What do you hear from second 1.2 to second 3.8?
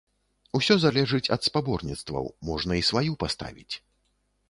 ад спаборніцтваў, можна і сваю паставіць.